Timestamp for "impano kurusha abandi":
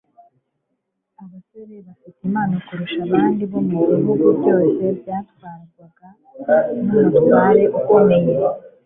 2.27-3.43